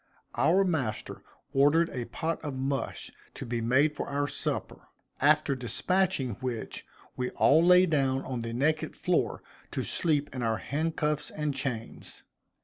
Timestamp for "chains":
11.53-12.23